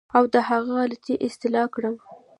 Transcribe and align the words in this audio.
او 0.17 0.23
د 0.33 0.35
هغه 0.47 0.71
غلطۍ 0.77 1.15
اصلاح 1.27 1.67
کړم. 1.75 1.95